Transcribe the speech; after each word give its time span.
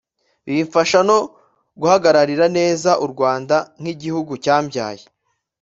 bimfasha 0.45 0.99
no 1.09 1.19
guhagararira 1.79 2.45
neza 2.57 2.89
u 3.05 3.07
Rwanda 3.11 3.55
nk’igihugu 3.79 4.33
cyambyaye 4.43 5.03